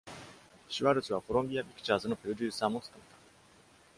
[0.67, 3.15] シュワルツはコロンビア・ピクチャーズのプロデューサーも務めた。